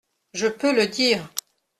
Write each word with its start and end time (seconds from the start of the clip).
Je 0.33 0.47
peux 0.47 0.75
le 0.75 0.87
dire!… 0.87 1.29